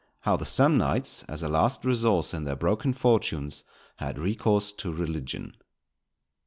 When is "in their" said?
2.33-2.55